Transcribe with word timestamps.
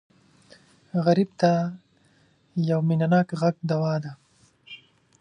غریب 1.05 1.29
ته 1.41 1.51
یو 2.69 2.79
مینهناک 2.87 3.27
غږ 3.39 3.55
دوا 3.69 3.93
ده 4.03 4.11